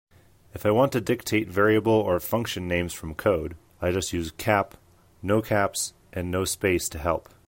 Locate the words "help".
6.97-7.29